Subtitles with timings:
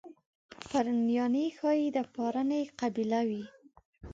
[0.69, 3.43] پرنیاني ښایي د پارني قبیله وي.